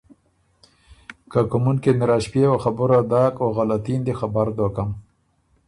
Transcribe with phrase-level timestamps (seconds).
[1.31, 4.89] که کُومُن کی نِر ا ݭپيېوه خبُره داک، او غلطي ن دی خبر دوکم۔